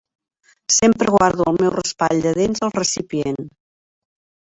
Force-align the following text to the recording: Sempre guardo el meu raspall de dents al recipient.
Sempre 0.77 1.11
guardo 1.17 1.45
el 1.51 1.55
meu 1.61 1.71
raspall 1.77 2.25
de 2.27 2.35
dents 2.43 2.65
al 2.69 2.77
recipient. 2.81 3.43